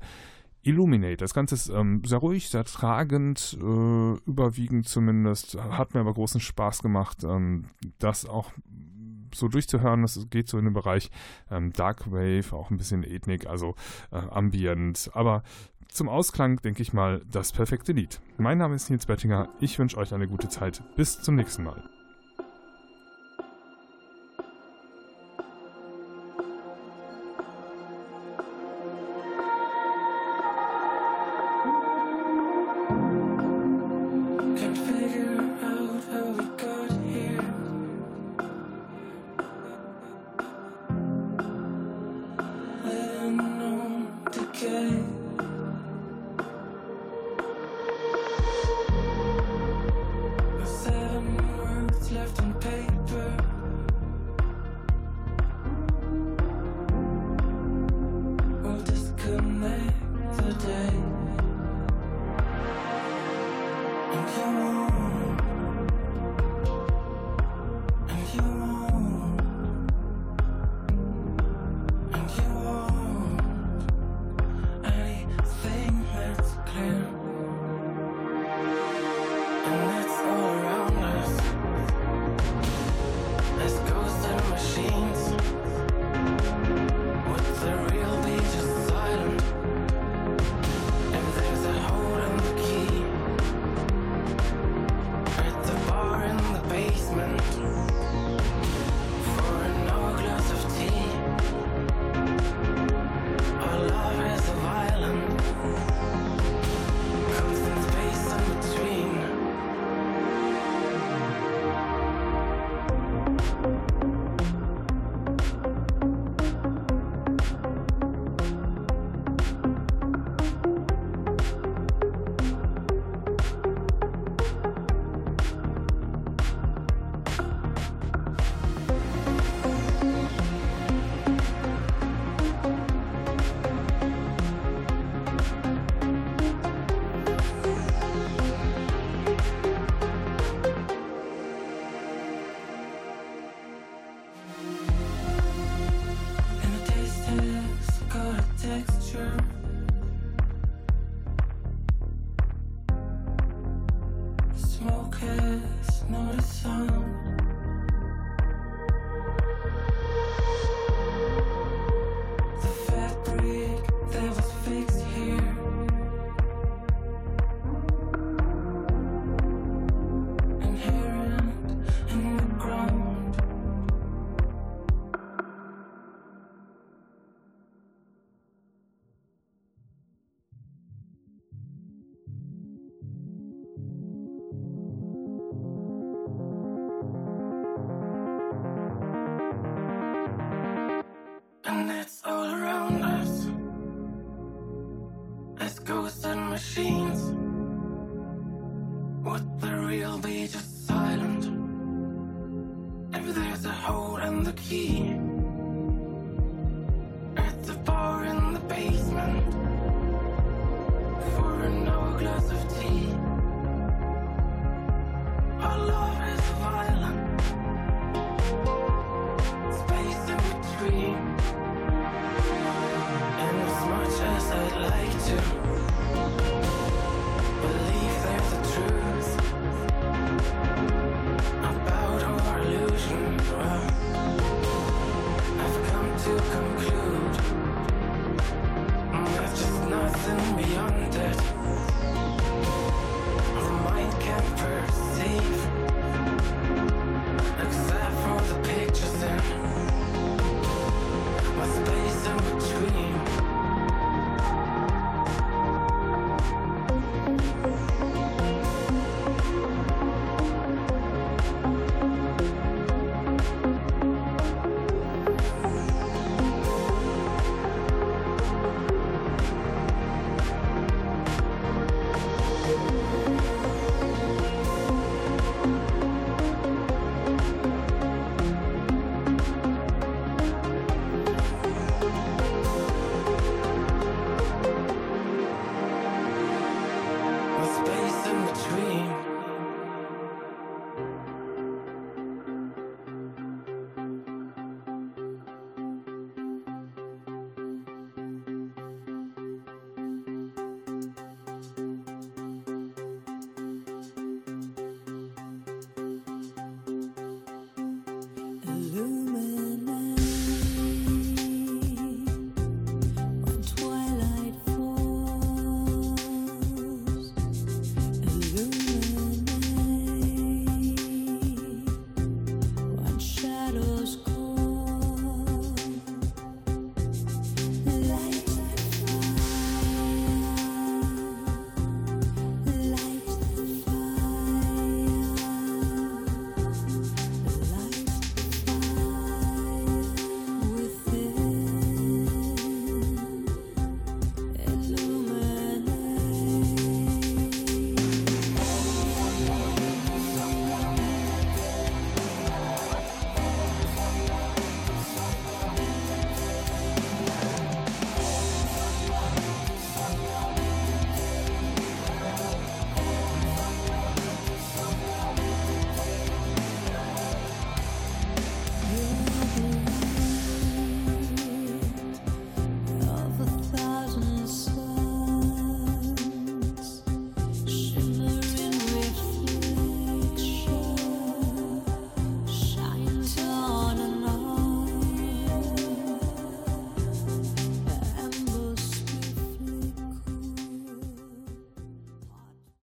Illuminate. 0.64 1.18
Das 1.18 1.34
Ganze 1.34 1.56
ist 1.56 1.70
ähm, 1.70 2.02
sehr 2.06 2.18
ruhig, 2.18 2.50
sehr 2.50 2.66
tragend, 2.66 3.58
äh, 3.62 4.14
überwiegend 4.26 4.90
zumindest. 4.90 5.56
Hat 5.62 5.94
mir 5.94 6.02
aber 6.02 6.14
großen 6.14 6.42
Spaß 6.42 6.82
gemacht, 6.82 7.24
ähm, 7.24 7.68
das 8.00 8.26
auch 8.26 8.52
so 9.34 9.48
durchzuhören. 9.48 10.02
Das 10.02 10.28
geht 10.30 10.50
so 10.50 10.58
in 10.58 10.66
den 10.66 10.74
Bereich 10.74 11.12
ähm, 11.52 11.72
Dark 11.72 12.12
Wave, 12.12 12.52
auch 12.52 12.72
ein 12.72 12.78
bisschen 12.78 13.04
Ethnik, 13.04 13.48
also 13.48 13.76
äh, 14.12 14.18
Ambient. 14.18 15.12
Aber 15.14 15.44
zum 15.96 16.10
Ausklang, 16.10 16.62
denke 16.62 16.82
ich 16.82 16.94
mal, 16.94 17.22
das 17.32 17.52
perfekte 17.52 17.94
Lied. 17.94 18.20
Mein 18.38 18.58
Name 18.58 18.76
ist 18.76 18.90
Nils 18.90 19.06
Bettinger. 19.06 19.50
Ich 19.60 19.80
wünsche 19.80 19.98
euch 19.98 20.14
eine 20.14 20.28
gute 20.28 20.50
Zeit. 20.50 20.84
Bis 20.96 21.22
zum 21.22 21.36
nächsten 21.36 21.64
Mal. 21.64 21.95